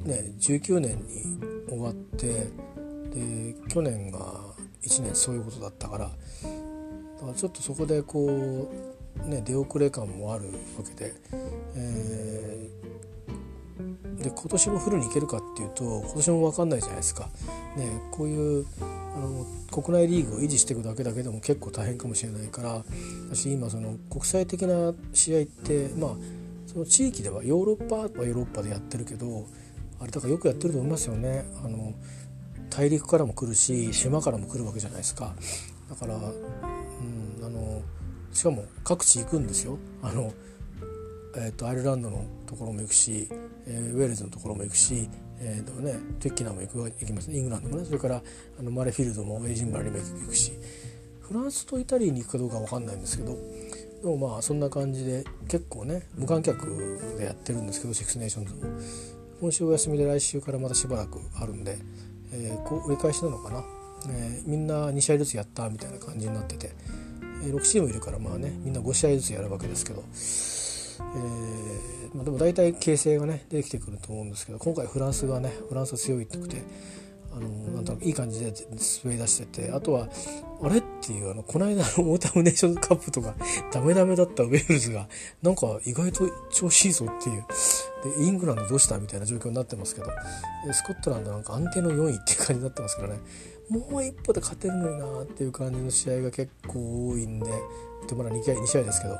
[0.07, 1.38] ね、19年に
[1.69, 2.27] 終わって
[3.11, 4.19] で去年が
[4.83, 8.71] 1年そういうことだったからだからちょっとそこでこ
[9.25, 10.53] う、ね、出遅れ感もあるわ
[10.87, 11.14] けで、
[11.75, 12.71] え
[14.19, 17.29] で今年もフルにいけるかっていうと今年も分かんないじゃないですか。
[17.77, 22.85] ね、こういうあの国内リーグを維持していくだけだけでも結構大変かもしれないから
[23.31, 26.11] 私今その国際的な試合ってまあ
[26.66, 29.47] その地域ではヨーロッパはヨーロッパでやってるけど
[30.01, 31.45] あれだからよくやってると思いますよね。
[31.65, 31.95] あの
[32.71, 35.35] 大陸からも来るし島からも来るわけじゃないですか。
[35.89, 37.83] だから、うん、あの
[38.33, 39.79] しかも各地行くんですよ。
[40.03, 40.33] あの
[41.39, 43.29] えーと、アイルランドのところも行くし、
[43.67, 48.23] えー、ウェールズのところも行くし、えーとね、トゥイッケナムも行く行きますねイングランドもねそれから
[48.59, 50.53] あのマレーフィールドもエディンバラにも行くし
[51.21, 53.37] フランスとイタリーに行くかどうか分かんないんですけど
[54.03, 58.61] でもまあそんな感じで結構ね無観客でやってるんですけどシックスネーションズも
[59.40, 61.79] 今週お休みで来週からまたしばらくあるんで、
[62.33, 63.64] えー、こう折り返しなのかな、
[64.09, 66.72] えー、みんな2試合ずつやったみたいな感じになってて、
[67.44, 70.03] えー、6チームいるからまあねみんな5試合ずつやるわけですけど
[70.99, 76.62] えーまあ、でも大体形勢がねできてくると思うんですけど今回フランスがねフランスは強いってくて
[77.33, 78.53] あのなんとなくいい感じで
[79.05, 80.09] 滑り出しててあとは
[80.62, 83.35] あれっていうあのこの間のオータムネーションズカップとか
[83.72, 85.07] ダメダメだったウェールズが
[85.42, 87.44] なんか意外と調子いいぞっていう
[88.11, 90.09] でイングランドどうしたみたいな状況になってますけど
[90.73, 93.21] スコットランドなんか安定の4位っていう感じになってますからね。
[93.69, 97.51] もう一歩で勝てるのになっていう感じの試合が結構多いんで
[98.09, 99.16] でまだ 2, 試2試合ですけど、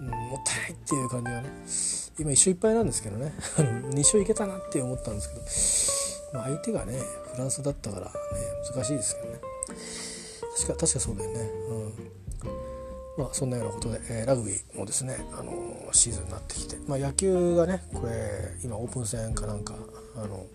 [0.00, 1.48] うん、もったいないっていう感じがね
[2.18, 3.32] 今一勝いっぱいなんですけどね。
[3.56, 7.00] 2勝いけたなって思ったんですけど、まあ、相手がね
[7.32, 8.12] フランスだったからね
[8.74, 9.40] 難しいですけどね。
[10.58, 11.40] 確か確かそうだよね。
[11.70, 12.17] うん。
[13.18, 19.74] まあそんなようなことで、えー、ラグビーもですね、あのー、シーズンになってきて、まあ、野球がねこれ今オープン戦かなんか
[20.16, 20.46] あの、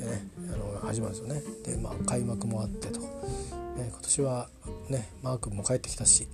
[0.00, 1.42] えー、ね、あの始まるんですよね。
[1.64, 3.00] でまあ開幕もあってと。
[3.00, 4.48] ね、今年は
[4.88, 6.26] ねマー君も帰ってきたし、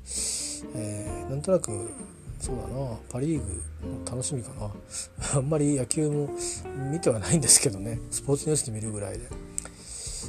[0.77, 1.91] えー、なんとなく
[2.39, 3.45] そうだなパ・リーグ
[3.89, 4.71] も楽しみかな。
[5.35, 6.29] あんまり野球も
[6.91, 9.29] 見てはないんですけどねスポーツニュースで見るぐらいで。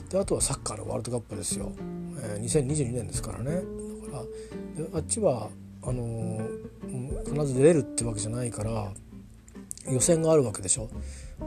[0.10, 1.72] であとはサッカーのワールドカップですよ、
[2.20, 3.62] えー、2022年ですからね。
[4.14, 4.24] か
[4.94, 5.50] あっちは
[5.86, 6.40] あの、
[7.26, 8.92] 必ず出れるってわけじゃないから
[9.92, 10.90] 予選があるわけでしょ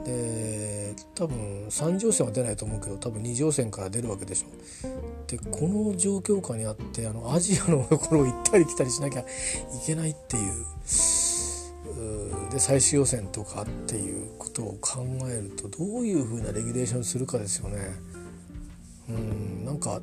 [0.05, 4.47] で多分3次予選は出ないと思うけど多分2次予選から出るわけでしょ
[5.25, 9.25] でこの状況下にあってあのアジアのところを行ったり来たりしなきゃい
[9.85, 10.65] けないっていう
[12.51, 17.77] で最終予選とかっていうことを考えるとどういうふうなレギュレーションするかですよね。
[19.09, 20.01] うんなんか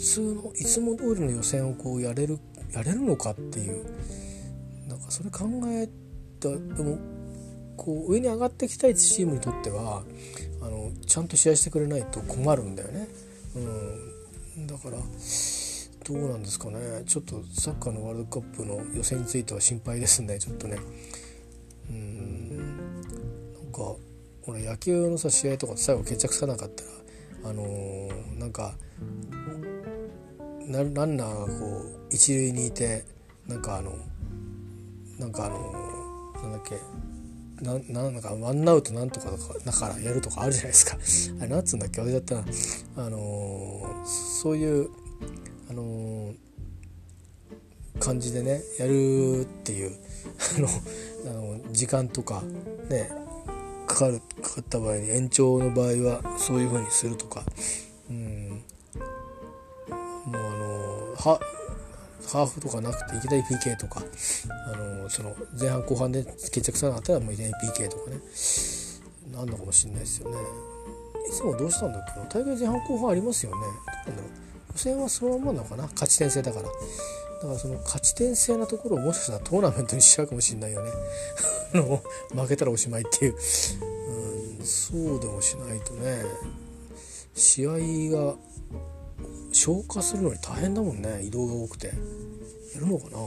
[0.00, 2.38] 通のいつも通りの予選をこうやれる
[2.72, 3.84] やれるのかっていう。
[4.88, 5.88] なんかそれ考え
[6.40, 6.48] た。
[6.48, 6.98] でも
[7.76, 10.02] こう上に上がってきたいチームにとっては
[10.60, 13.08] あのちゃんと試合してくれないと困るんだよね。
[14.56, 14.98] うん、だから
[16.04, 17.02] どうなんですかね。
[17.06, 20.38] ちょっとサッカーのワールドカップの予選については心配ですね。
[20.38, 20.78] ちょっとね。
[21.88, 22.56] うん。
[22.56, 23.94] なんか
[24.46, 26.84] 俺野球のさ試合とか最後決着つかなかった
[27.44, 28.74] らあのー、なんか
[30.70, 33.04] ランナーがこう一塁にいて
[33.46, 33.92] なんかあの
[35.18, 35.72] なんかあの
[36.42, 36.76] なんだっけ
[37.64, 39.30] ななんかワンアウトなんとか
[39.64, 41.40] だからやるとかあるじゃないですか。
[41.40, 44.88] あれなんつうんだっけ忘れちゃったなあのー、そういう
[45.68, 46.34] あのー、
[47.98, 49.92] 感じでねやるっていう
[50.56, 50.68] あの
[51.30, 52.42] あの時間とか
[52.88, 53.10] ね
[53.86, 57.44] かかるかかった場合に延長の場合はそういう風にするとか
[61.20, 64.02] ハーフとかなくていきなり PK とか。
[64.72, 68.20] あのその前半後半で決着さなかったらもういきなり PK とかね。
[69.32, 70.36] なんのかもしれないですよね。
[71.28, 73.56] いつもどうしたんだっけ大会前半後半ありますよね。
[74.06, 74.30] どうなんだろう。
[74.72, 75.82] 予選はそのままなのかな？
[75.84, 76.64] 勝ち点制だから。
[76.64, 76.70] だ
[77.46, 80.90] からその勝ち点制なところをもしかしたらトーナメントにしちゃうかもしれないよね。
[82.34, 83.34] 負けたらおしまいっていう、
[84.58, 86.22] うん、そうでもしないとね。
[87.34, 87.70] 試合
[88.10, 88.34] が
[89.52, 91.22] 消化するのに大変だもんね。
[91.22, 91.92] 移動が多くて。
[92.74, 93.18] やるのかな、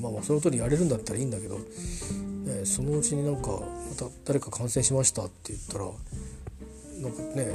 [0.00, 3.58] まあまあその通りやれるんだったらいいんだけど、ね、そのうちになんかま
[3.96, 5.84] た誰か感染しましたって言ったら
[7.00, 7.54] なんかね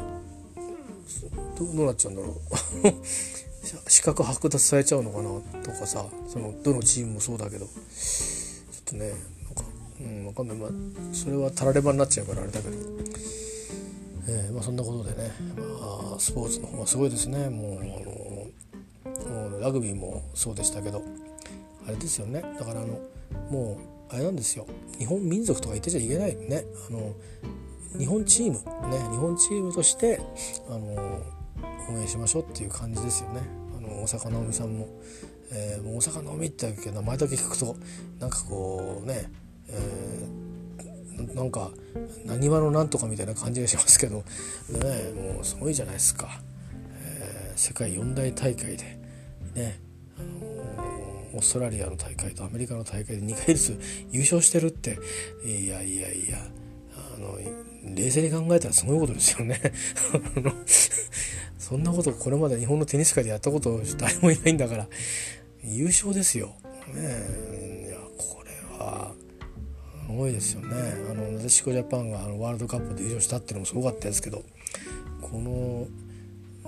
[1.57, 2.35] どうなっちゃうんだろう。
[3.87, 7.65] 資格剥奪されちゃうのかなとかさそのどのチームもそうだけど。
[7.65, 7.73] ちょっ
[8.85, 9.17] とねなん
[9.53, 9.63] か
[9.99, 10.57] うん分かんない。
[10.57, 10.69] まあ
[11.13, 12.77] それはたらればになっちゃうからあれだけど。
[14.33, 17.49] えーまあ、そんなことでね、まあ、スポーツの方はすごいですね。
[17.49, 17.81] もう
[19.05, 21.03] あのラグビーもそうでしたけど
[21.85, 22.41] あれですよね。
[22.57, 22.99] だからあの
[23.49, 23.77] も
[24.09, 24.65] うあれなんですよ。
[24.97, 26.63] 日本民族とか言ってちゃいけないね。
[26.89, 27.13] あの
[27.99, 30.21] 日本チームね日本チームとして
[30.69, 31.21] あの
[31.89, 33.41] 応援しましょうっていう感じですよね。
[33.77, 34.87] あの大坂なおみさんも、
[35.51, 37.75] えー、もう大坂なおみって名前だけ聞くと
[38.19, 39.29] なんかこうね、
[39.67, 40.50] えー
[41.35, 41.71] なんか
[42.25, 44.23] 何話のなんとかみたいな感じがしますけど、ね、
[45.33, 46.29] もうすごいじゃないですか、
[47.05, 48.99] えー、世界四大大会で
[49.55, 49.79] ね、
[51.33, 53.79] オーストラリアの大会とアメリカの大会で2回ずつ
[54.11, 54.97] 優勝してるって
[55.45, 56.37] いやいやいや
[57.15, 57.37] あの
[57.95, 59.59] 冷静に考えたらすごいことですよね
[61.57, 64.87] そんなことこれまで日本のテニス界でやったこと誰もいないんだから
[65.63, 66.55] 優勝ですよ。
[66.93, 69.13] ね、いやこれは
[70.11, 70.67] ごいですよね。
[71.09, 74.43] あのなでしこジャパンがあのワールドカップで優勝したっていうのもすごかったですけど
[75.21, 75.87] この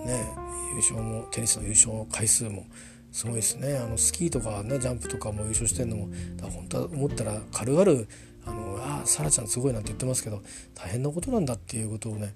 [0.05, 0.25] ね
[0.71, 2.65] 優勝もテニスの優勝回数も
[3.11, 3.77] すごいですね。
[3.77, 6.09] あのスキーとかねジャンプとかも優勝してるのも
[6.41, 8.05] 本当は思ったら軽々
[8.45, 10.41] あのあサラちゃんすごいなんて言ってますけど
[10.75, 12.33] 大変なことなんだっていうことをね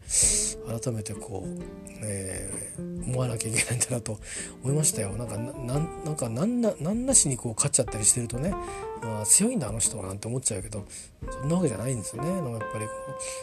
[0.81, 1.63] 改めてこう、
[2.03, 4.19] えー、思わなきゃいけないんだなと
[4.63, 5.11] 思いましたよ。
[5.11, 8.53] なんかなんなんかなんななんなしにこう勝っちゃったりしてるとね、
[9.01, 10.85] まあ、強いんだあの人はなんて思っちゃうけど
[11.29, 12.29] そんなわけじゃないんですよね。
[12.29, 12.91] やっぱりこ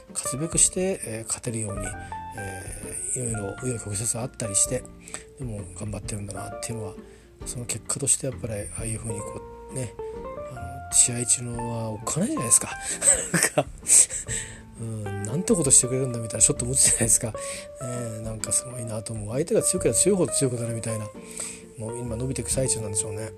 [0.08, 1.86] う勝つべくして、えー、勝てるように、
[2.38, 4.82] えー、いろいろ紆余曲折あったりして
[5.38, 6.94] でも頑張ってるんだなっていうのは
[7.46, 9.40] その結果としてやっぱりああいうふうにこ
[9.72, 9.94] うね
[10.52, 12.70] あの試合中のはおっかないじゃないですか。
[13.32, 13.66] なんか
[14.80, 17.32] うん、なんてことしてくれるんだみたいなちょっと持つじゃないですか、
[17.80, 19.32] えー、なんかすごいなと思う。
[19.32, 21.08] 相手が強ければ強いほど強くなるみたいな。
[21.78, 23.30] もう今伸びていく最中なんでしょうね。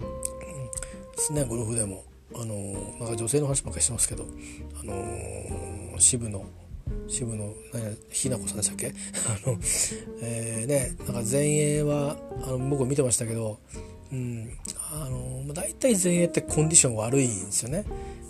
[0.00, 4.26] うん、ですねゴルフでもあのー、なんか女性の話ばっかりしてますけど
[4.80, 6.44] あのー、渋野
[7.08, 7.52] 渋野
[8.10, 8.88] ひな子さんでしたっけ？
[9.46, 9.58] あの、
[10.22, 13.58] えー、ねなんか前衛はあの僕見てましたけど
[14.14, 14.50] うん、
[14.92, 17.84] あの大体前衛ってコンディション悪いんですよね。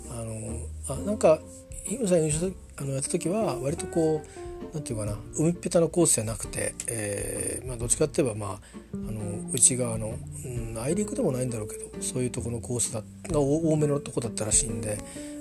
[0.09, 1.39] あのあなんか
[1.85, 8.59] 日村さん優勝あのやった時は割とこうなんていうかな海っぺたのコースじゃなくて、えーまあ、どっちかって言えば、まあ、
[8.93, 14.97] あの内側の、うん、内陸でもないんだろうけどそういうとこのコースだが多めのとこだったらしいんで、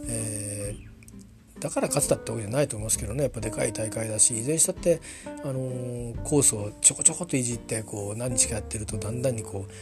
[0.07, 5.01] えー、だから勝つだってわけじゃないと思いますけどねやっぱでかい大会だしいずれにしたって、
[5.45, 9.73] あのー、コースをちょこちょこといじってこう何日かやってるとだんだんにこう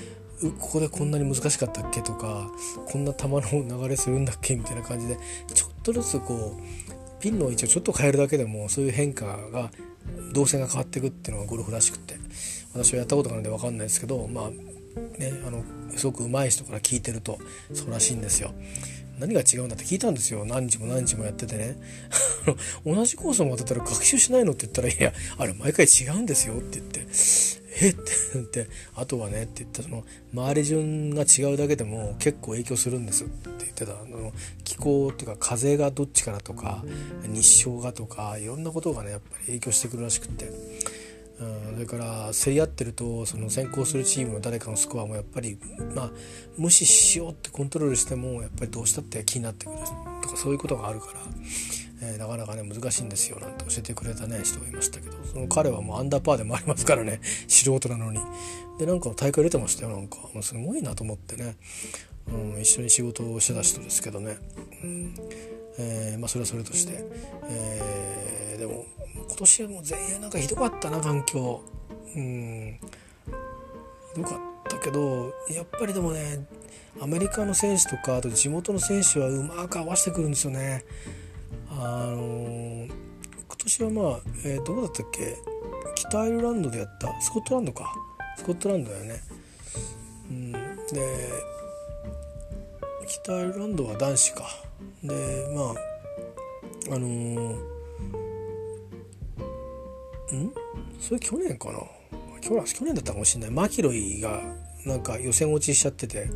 [0.51, 2.51] ここでこんなに難しかったっけとか
[2.87, 3.41] こんな球の
[3.83, 5.19] 流れするんだっけみたいな感じで
[5.55, 9.71] ちょっとずつこうピンの位置をちょっと変えるだけでもそういう変化が
[10.33, 12.17] 動線が変わっていくっていうのがゴルフらしくて
[12.75, 14.51] 私はやったことがないんで分かんないですけどまあ
[15.19, 15.63] ねあの
[15.97, 17.39] すごく上手い人から聞いてると
[17.73, 18.53] そうらしいんですよ。
[19.19, 21.77] 何が違うんだって聞いたんですよ何日も何日もやっててね
[22.85, 27.07] 同じコースを渡ったら学習しないのって言ったら「いやあれ毎回違うんですよ」って言って
[27.81, 27.91] 「え？
[27.91, 28.03] っ?」て
[28.35, 34.33] 言って「あとはね」って言ったその周り順が違うだけでも結構影響するんですって言ってたあの
[34.65, 36.85] 気候っていうか風がどっちからとか
[37.25, 40.51] 日照がとかいろんなことがねやっぱり影響してくるらしくて。
[41.41, 45.59] うん、それから競り合ってるとその先行するチームの誰かのスコアもやっぱり、
[45.93, 46.11] まあ、
[46.57, 49.79] 無視しようってコントロールしてもやっぱりどうしたって気になってくる
[50.23, 51.21] とかそういうことがあるから、
[52.05, 58.21] えー、なかなかね難しいんですよなんて教えてくれたね人がいましたけどその彼はもうアンダーパーでもありますからね 素人なのに。
[58.79, 60.17] でなんか大会出てましたよなんか。
[60.35, 61.57] もうすごいなと思ってね、
[62.27, 64.37] うん、一緒に仕事をしてた人ですけどね。
[64.83, 65.15] うん
[65.79, 67.05] えー、まあそれはそれとして、
[67.49, 71.61] えー、でも今年はもう全員なんかひどかったな環境。
[72.17, 72.79] うん
[74.15, 74.39] ひどかっ
[74.69, 76.47] たけどやっぱりでもね
[77.01, 80.85] アメリカの選手とかあと地元の選手はうまく合わせてくるんですよね。
[81.75, 82.95] あのー、今
[83.57, 85.37] 年はまあ、えー、どこだったっけ？
[85.95, 87.09] 北アイルランドでやった？
[87.21, 87.95] スコットランドか。
[88.37, 89.21] スコットランドだよね。
[90.31, 90.53] うん。
[90.53, 90.59] で
[93.09, 94.45] 北アイルランドは男子か。
[95.03, 95.15] で
[95.55, 95.75] まあ
[96.95, 97.55] あのー
[100.35, 100.53] ん？
[101.01, 101.79] それ去年かな？
[102.41, 103.51] 去年だったかもしれない。
[103.51, 104.43] マキロイが
[104.85, 106.29] なんか予選落ちしちゃってて。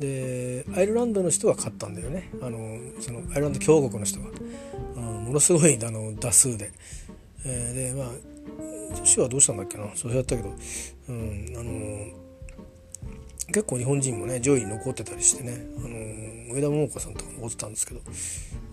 [0.00, 2.30] でアイルランドの人が勝ったんだよね。
[2.42, 4.26] あのそのアイルランド共和国の人が、
[4.96, 6.72] うん、ものすごいあの打数で、
[7.44, 8.10] えー、でまあ
[8.94, 9.88] 女子はどうしたんだっけな。
[9.94, 10.54] そうやったけど、
[11.08, 12.26] うん、あの
[13.48, 18.00] 結構日本人もね上位に残ってたりしてね、あの上田桃子さんとか残ってたんですけど。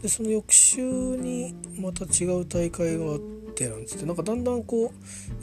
[0.01, 3.19] でその翌週にまた違う大会があっ
[3.55, 4.05] てなんつって。
[4.05, 4.91] なんかだんだんこ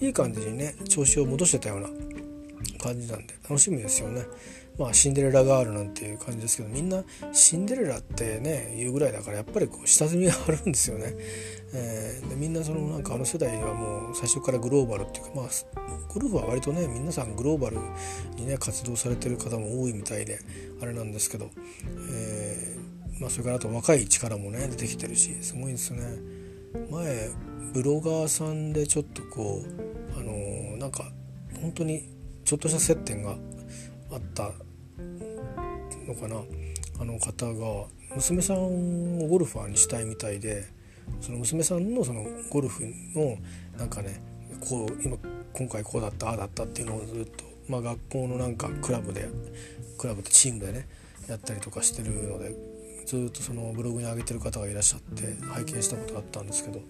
[0.00, 1.88] ういい感じにね調子を戻してたような
[2.78, 4.26] 感じなんで楽しみですよね。
[4.78, 11.14] まあ、シンデレラガールなんていう感じですけどみんなシンデレラってね言うぐらいだからやっぱりこう下積みがあるんですよね。
[11.72, 15.46] えー、でみんなそのなんかあの世代はもう最初からグローバルっていうかまあ
[16.08, 17.78] ゴルフは割とね皆さんグローバル
[18.36, 20.40] にね活動されてる方も多いみたいで
[20.82, 21.50] あれなんですけど、
[22.10, 26.00] えー、まあ、それからあと若い力もね出てきてるしすごいですね。
[26.90, 27.30] 前
[27.72, 31.04] ブロガーさんでちょっとこうあのー、なんか
[31.60, 32.02] 本当に
[32.44, 33.36] ちょっとした接点が
[34.12, 34.52] あった
[36.06, 36.42] のかな。
[37.00, 40.66] あの方が娘さんをゴルファーにしたいみたいで
[41.20, 43.38] その娘さんのそのゴルフの
[43.78, 44.22] なんかね
[44.60, 45.16] こう今
[45.54, 49.28] 今回こうだったああだったっていうのをずっと、まあ、学校のなんかクラブで
[49.96, 50.88] クラブとチームでね
[51.26, 52.54] やったりとかしてるので
[53.06, 56.80] ずっとそのブログに上げてる方がいらっしゃって拝見したことがあったんですけど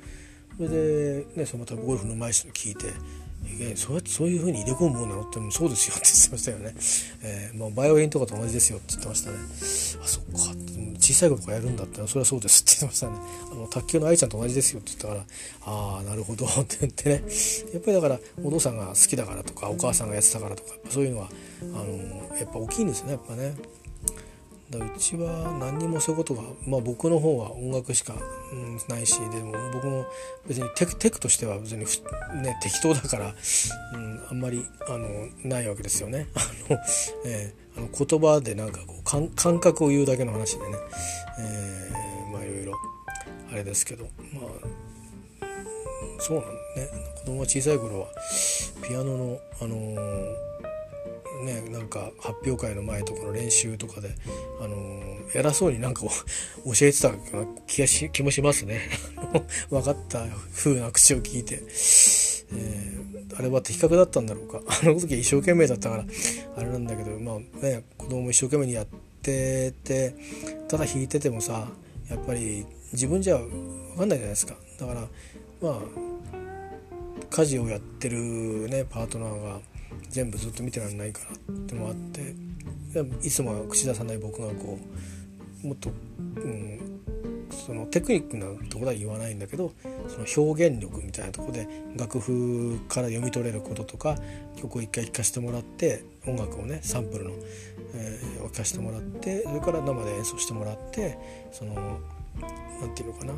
[0.56, 2.86] それで、ね、そのまたゴルフのうまい人に聞いて
[3.76, 6.74] そうやってそういうふうに入れ込むものなのってそうですよって言ってましたよね、
[7.22, 9.36] えー、まあ、バイオリンとかと同じですよって言ってましたね。
[10.02, 10.54] あそっか。
[10.98, 13.12] 小さいことからやるんだったらそれはそうですって言ってましたね。
[13.50, 15.26] あの卓球の愛ちゃんと同じですよって言ったから
[15.62, 17.22] ああなるほど って言ってね。
[17.72, 21.30] やっぱりだからお父さんが好きだからとかお母さんがやってたからとかそういうのは
[21.62, 23.54] あのやっぱ大きいんですねやっぱね。
[24.70, 28.14] だうちは何にもそういうことが、まあ、僕の方は音楽しか、
[28.52, 30.06] うん、ないしでも僕も
[30.46, 31.80] 別にテクテクとしては別に、
[32.42, 33.34] ね、適当だから、
[33.94, 36.28] うん、あんまりあのないわけですよね。
[36.34, 36.40] あ
[36.72, 36.78] の
[37.24, 39.02] えー、あの言葉でなんかこう
[39.34, 40.76] 感覚を言うだけの話でね、
[41.40, 42.74] えー、まあいろいろ
[43.52, 44.42] あれですけどま
[45.42, 45.46] あ
[46.20, 46.88] そうなんね
[47.20, 48.08] 子供が小さい頃は
[48.86, 50.49] ピアノのあのー
[51.44, 54.14] ねなんか発表会の前とかの練習とかで、
[54.60, 56.02] あのー、偉そうになんか
[56.64, 57.12] 教えてた
[57.66, 58.80] 気がし気もしますね。
[59.70, 61.62] 分かった風な口を聞いて、
[62.52, 64.62] えー、あれは的確だったんだろうか。
[64.82, 66.04] あの時一生懸命だったから
[66.56, 68.86] あれなんだけどまあね子供も一生懸命にやっ
[69.22, 70.14] てて
[70.68, 71.68] ただ弾いててもさ
[72.08, 74.56] やっぱり自分じゃ分かんないじゃないですか。
[74.78, 75.08] だから
[75.60, 75.80] まあ
[77.30, 79.60] 家事をやってるねパートナーが
[80.08, 82.34] 全部ずっと見てらんないからってもあって
[83.22, 84.78] いつもは口出さない僕がこ
[85.62, 87.00] うもっと、うん、
[87.50, 89.72] そのテクニックなところは言わないんだけど
[90.08, 94.16] その表現力みたいなとこで楽譜から読み取れることとか
[94.56, 97.30] 曲を一回聴かせてもらって音楽をねサンプルの、
[97.94, 101.18] えー、を聴かせてもらってそれから生で演奏してもらって
[101.52, 102.00] その
[102.80, 103.34] 何て言うのかな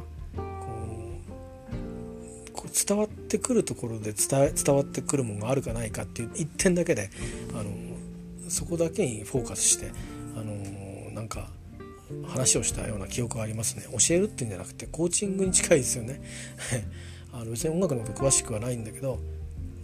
[2.69, 7.11] 伝わってくるところで伝伝わってくるものがあるかないかっていう一点だけで
[7.55, 7.71] あの
[8.49, 9.91] そこだけにフォーカスして
[10.37, 11.49] あのなんか
[12.27, 13.85] 話をしたような記憶がありますね。
[13.91, 16.21] 教えるっていうんじゃなくてコーチングに近いですよね。
[17.33, 19.19] あの別に音楽のこと詳しくはないんだけど、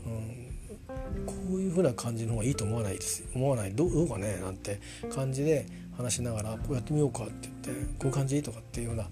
[0.07, 3.25] うん、コういう風な感じの方がいいと思わないです。
[3.35, 3.73] 思わない。
[3.73, 4.39] どうかね？
[4.43, 5.67] なんて感じで
[5.97, 8.43] 話しながらこうやってみようかって言ってこういう感じ？
[8.43, 9.09] とかっていうような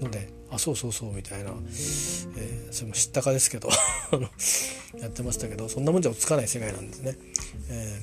[0.00, 3.68] のであそうそうそうみたいな、えー、それも知ったかですけど
[5.00, 7.16] やってましたけどそんなもんじゃつかない世界なんですね。
[7.70, 8.00] え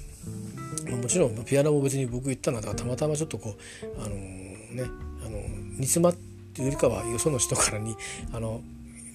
[0.86, 3.56] ー、もちろんピアノも別に僕言ったのはたまたまちょっとこ
[3.98, 4.84] うあのー、ね
[5.26, 5.41] あの
[5.78, 6.14] 煮詰まっ
[6.54, 7.96] ていうよりかはよその人からに
[8.32, 8.62] あの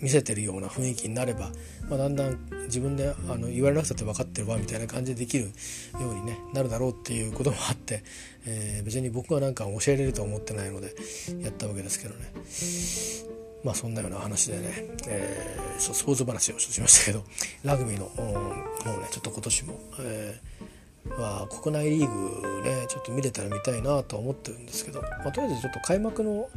[0.01, 1.51] 見せてるような雰囲気になれば、
[1.89, 5.51] まあ、だんだん自分であの言われなくたって分かってるわみたいな感じでできるよ
[6.11, 8.03] うに、ね、なるだろうっていうこともあって、
[8.47, 10.95] えー、別に僕はなんか教えれると思ってないので
[11.41, 13.31] やったわけですけどね。
[13.65, 17.25] まあそんなような話でね、えー、スポーツ話をしましたけど
[17.63, 18.23] ラグビーの方
[19.01, 26.49] ねちょっと今年も、えー、ま、国内リーグねちょっと見れたら見たいなとは思ってるんですけど、まあ、とりあえずちょっと開幕の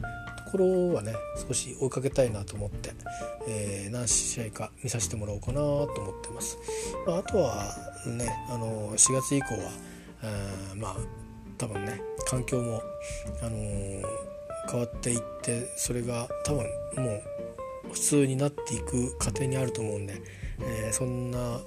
[0.45, 1.13] ところはね
[1.45, 2.91] 少し追いかけたいなと思って、
[3.49, 5.61] えー、何試合か見させてもらおうかなと
[5.97, 6.57] 思ってます。
[7.05, 7.65] まあ、あとは
[8.07, 9.71] ねあの4月以降は
[10.21, 11.22] あまあ
[11.57, 12.81] 多分ね環境も、
[13.41, 14.03] あのー、
[14.69, 16.63] 変わっていってそれが多分
[17.03, 17.21] も
[17.89, 20.21] う普通になっていく過程にあると思うんで、
[20.61, 21.59] えー、そんな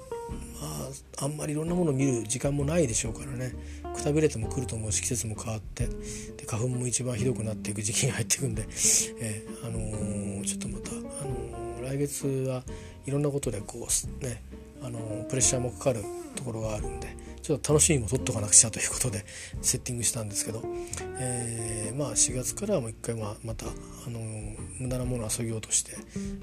[0.59, 0.89] ま
[1.21, 3.53] あ、あんまりいろんなものを見る時間もないでしょうからね。
[3.97, 8.63] くたびれても来ると思うし季節も変わってで花粉も一番ひどくなっていく時期に入っていくんで、
[9.19, 12.63] えー、あのー、ちょっとまた、あの、来月は
[13.05, 14.43] いろんなことでこうね、
[14.83, 16.03] あのプレッシャーもかかる
[16.35, 17.15] ところがあるんで
[17.47, 19.23] ちょっと楽しみも取っとかなくちゃということで
[19.61, 20.61] セッティングしたんですけど、
[21.17, 24.19] えー、まあ4月からはもう一回まあまた、あの
[24.79, 25.97] 無駄なものはそぎ落としてや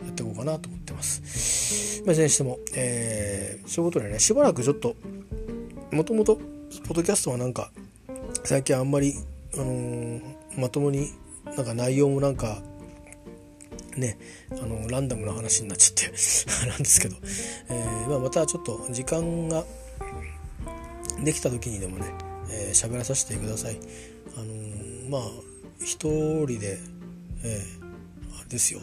[0.08, 2.00] っていこうかなと思ってます。
[2.06, 4.96] まあ、いずれにしても、えー、そういうことでねしばらくちょっと
[5.92, 6.42] もともとポ
[6.92, 7.70] ッドキャストはなんか
[8.44, 9.12] 最近あんまり、
[9.52, 10.22] あのー、
[10.56, 11.10] まともに
[11.54, 12.62] なんか内容もなんか
[13.98, 14.18] ね
[14.52, 16.10] あのランダムな話になっちゃって
[16.66, 17.16] なんですけど、
[17.68, 19.66] えーまあ、またちょっと時間が
[21.22, 22.06] できた時にでもね
[22.72, 23.78] 喋、えー、らさせてください。
[24.36, 25.22] あのー、まあ
[25.80, 26.78] 一人で、
[27.44, 28.80] えー、あれですよ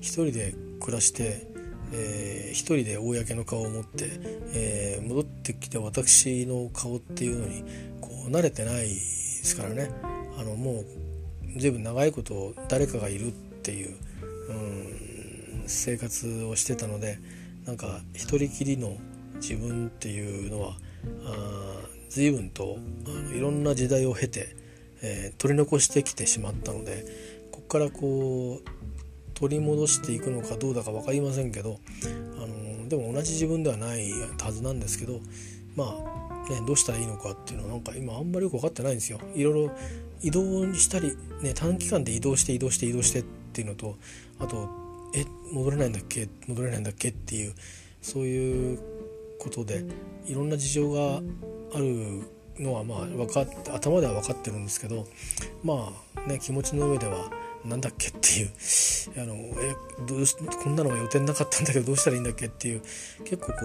[0.00, 1.56] 一人で暮らして
[1.92, 4.10] えー、一人で公の顔を持って、
[4.54, 7.62] えー、戻ってきた私の顔っていうのに
[8.00, 9.90] こう慣れてないですからね
[10.38, 10.84] あのもう
[11.58, 13.96] 随分長いこと誰かがいるっていう、
[14.48, 17.18] うん、生活をしてたので
[17.64, 18.96] なんか一人きりの
[19.36, 20.76] 自分っていうのは
[21.24, 24.56] あ随分とあのいろんな時代を経て、
[25.02, 27.04] えー、取り残してきてしまったので
[27.52, 28.68] ここからこう
[29.34, 31.78] 取り戻していくのかどうだか分かりませんけど
[32.38, 35.20] あのでも同じ自分ではないはずなんですけど
[35.74, 35.96] ま
[36.48, 39.20] あねどうしたらいいのかっていうのはなんか今あんまりよく分かってないんですよ。
[39.34, 39.70] いろいろ
[40.22, 43.96] 移動したり、ね、短期間で移動して移動して移動してっていうのと
[44.38, 44.70] あと
[45.14, 46.28] え戻れないんだっけ？
[46.46, 47.08] 戻れないんだっけ？
[47.08, 47.54] っていう
[48.00, 48.78] そういう
[49.38, 49.84] ことで
[50.26, 51.22] いろんな事情が
[51.74, 52.22] ある
[52.58, 55.06] のはまあ分かって頭では分かってるんですけど
[55.62, 57.30] まあね気持ちの上では
[57.64, 58.50] なんだっけっていう
[59.20, 59.74] あのえ
[60.06, 60.24] どう
[60.62, 62.82] こんなのが予定なかったんだけどどうしたらいいんだっけっていう
[63.24, 63.58] 結構こ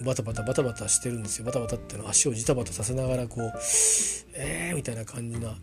[0.00, 1.44] うバタバタバタバタしてるんですよ。
[1.44, 3.52] バタバタっていうのは足をジタバタさせながらこう
[4.34, 5.56] えーみたいな感じな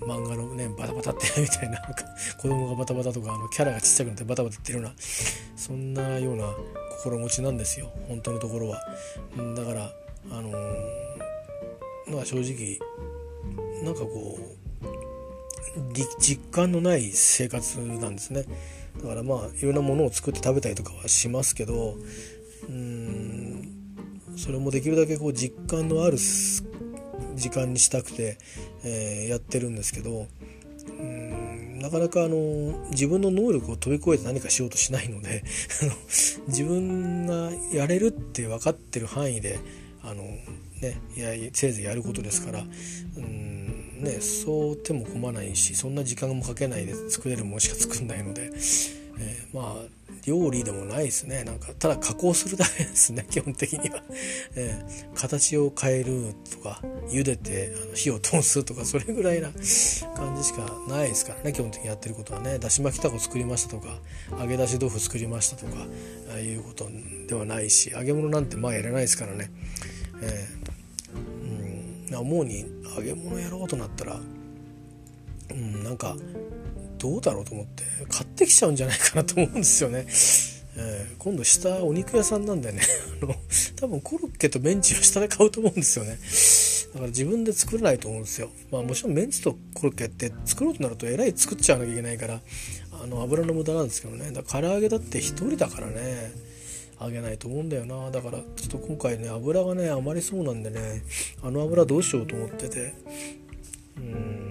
[0.00, 1.80] 漫画のねバタバタってみたいな
[2.38, 4.94] 子供がバタバタとかあのキャラがちっちゃくなってバタバタってるような
[5.56, 6.54] そんなような
[6.96, 8.80] 心持ちなんですよ本当のところは。
[9.54, 9.92] だから
[10.30, 12.78] あのー、まあ正直
[13.84, 14.56] なんかこう
[16.18, 18.44] 実感のない生活なんですね
[19.02, 21.96] だからまあいろんなものを作って食べたりとかはしますけど
[22.68, 23.36] うん
[24.36, 28.38] それもできるだけこう実感のある時間にしたくて、
[28.84, 30.26] えー、やってるんですけど
[31.86, 32.36] なかなかあの
[32.90, 35.44] 自分の能力を飛び越えて何かしようとしないので
[36.48, 39.60] 自分がやれるって分かってる範囲で
[40.02, 42.66] あの、ね、やせいぜいやることですから
[43.16, 49.95] うんねそう手も込まないしそんな時間もかけないで作れるものしか作んないので、えー、まあ
[50.26, 51.44] 料理でもないですね。
[51.44, 53.26] なんかただ加工するだけですね。
[53.30, 54.02] 基本的には、
[54.56, 59.62] えー、形を変えるとか茹でてあの火を通すとかそれぐらいな感
[60.36, 61.52] じしかないですからね。
[61.52, 62.58] 基本的にやってることはね。
[62.58, 64.00] だし巻きたこ作りましたとか
[64.38, 65.86] 揚げ出し豆腐作りましたとか
[66.30, 66.88] ああいうこと
[67.28, 69.50] ではないし揚げ物なんてまあやらないですからね、
[70.20, 72.66] えー、うん、思うに
[72.96, 74.20] 揚げ物やろうとなったら
[75.50, 76.16] うんなんか
[76.98, 80.06] どうだろうと思って買ってきちゃうんじゃないかなと思うんですよね。
[80.78, 82.82] えー、今度下お肉屋さんなんでね。
[83.22, 83.34] あの
[83.76, 86.18] 多分コロッケとメンチを下で買うと思うんですよね。
[86.92, 88.50] だから自分で作れないと思うんですよ。
[88.70, 92.42] まあもちろんメンチとコロッケって作ろうとなるとえらい作っちゃわなきゃいけないから
[92.92, 94.30] あの油の無駄なんですけどね。
[94.32, 96.32] だから唐揚げだって1人だからね
[97.00, 98.10] 揚げないと思うんだよな。
[98.10, 101.02] だからちょっと今回ね油がね余りそうなんでね
[101.42, 102.94] あの油どうしようと思ってて。
[103.96, 104.45] うん。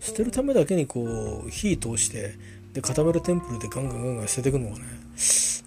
[0.00, 2.34] 捨てるためだけにこう火通して
[2.72, 4.84] で固めるテンプルでガンガンガンガン捨てていくのがね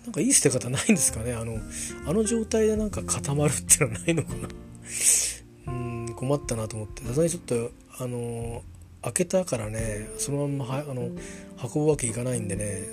[0.06, 1.34] なんかいい捨て方ないんですかね。
[1.34, 1.58] あの
[2.06, 4.50] あの状態でなんか固まるっていうのはないのかな。
[5.68, 7.04] うん困ったなと思って。
[7.04, 8.64] さすがにちょっとあの
[9.02, 11.10] 開けたからねそのままはあの
[11.74, 12.84] 運ぶわけいかないんでね、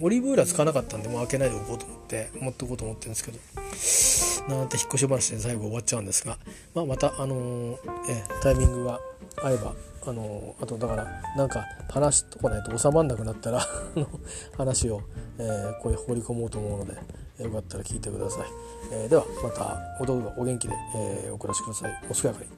[0.00, 3.38] うん、オリーブオイルは使わなかったんでもう開けないでおこうと思って持っておこうと思ってるんですけど。
[4.48, 6.38] なんて引っ越し話で最後終わっちゃうんですが、
[6.72, 7.78] まあ、またあのー、
[8.08, 9.00] えタイミングが
[9.42, 9.74] 合えば
[10.06, 11.04] あのあとだから
[11.36, 13.60] なんか話とかないと収まんなくなったら
[14.56, 15.02] 話を、
[15.38, 16.94] えー、こう放り込もうと思うので、
[17.42, 18.46] よかったら聞いてください、
[18.92, 22.02] えー、ではまたおどうぞお元気で、えお暮らしください。
[22.08, 22.50] お健やかに